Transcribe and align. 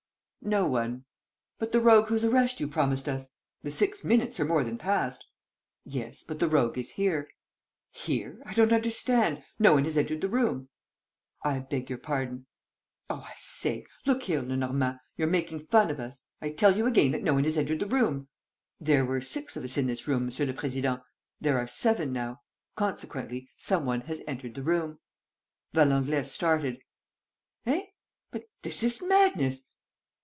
"No 0.43 0.65
one." 0.65 1.05
"But 1.59 1.71
the 1.71 1.79
rogue 1.79 2.07
whose 2.07 2.23
arrest 2.23 2.59
you 2.59 2.67
promised 2.67 3.07
us? 3.07 3.27
The 3.61 3.69
six 3.69 4.03
minutes 4.03 4.39
are 4.39 4.43
more 4.43 4.63
than 4.63 4.75
past." 4.79 5.23
"Yes, 5.83 6.23
but 6.23 6.39
the 6.39 6.47
rogue 6.47 6.79
is 6.79 6.89
here!" 6.93 7.29
"Here? 7.91 8.41
I 8.43 8.55
don't 8.55 8.73
understand. 8.73 9.43
No 9.59 9.73
one 9.75 9.83
has 9.83 9.97
entered 9.99 10.19
the 10.19 10.27
room!" 10.27 10.69
"I 11.43 11.59
beg 11.59 11.91
your 11.91 11.99
pardon." 11.99 12.47
"Oh, 13.07 13.17
I 13.23 13.33
say.... 13.37 13.85
Look 14.07 14.23
here, 14.23 14.41
Lenormand, 14.41 14.97
you're 15.15 15.27
making 15.27 15.59
fun 15.67 15.91
of 15.91 15.99
us. 15.99 16.23
I 16.41 16.49
tell 16.49 16.75
you 16.75 16.87
again 16.87 17.11
that 17.11 17.21
no 17.21 17.35
one 17.35 17.43
has 17.43 17.55
entered 17.55 17.79
the 17.79 17.85
room." 17.85 18.27
"There 18.79 19.05
were 19.05 19.21
six 19.21 19.55
of 19.55 19.63
us 19.63 19.77
in 19.77 19.85
this 19.85 20.07
room, 20.07 20.25
Monsieur 20.25 20.47
le 20.47 20.53
Président; 20.53 21.03
there 21.39 21.59
are 21.59 21.67
seven 21.67 22.11
now. 22.11 22.41
Consequently, 22.75 23.47
some 23.57 23.85
one 23.85 24.01
has 24.01 24.23
entered 24.25 24.55
the 24.55 24.63
room." 24.63 25.01
Valenglay 25.73 26.23
started: 26.25 26.79
"Eh! 27.67 27.83
But 28.31 28.45
this 28.63 28.81
is 28.81 29.03
madness! 29.03 29.65